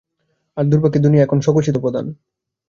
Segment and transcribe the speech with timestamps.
[0.57, 2.05] আর দুর্ভাগ্যের দুনিয়ার স্বঘোষিত প্রধান।